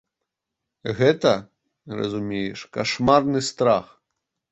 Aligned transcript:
Гэта, 1.01 1.33
разумееш, 1.99 2.59
кашмарны 2.79 3.41
страх. 3.49 3.85